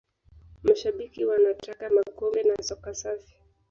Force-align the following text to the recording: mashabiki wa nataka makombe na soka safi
mashabiki 0.63 1.21
wa 1.29 1.37
nataka 1.43 1.85
makombe 1.95 2.39
na 2.47 2.55
soka 2.67 2.89
safi 3.01 3.33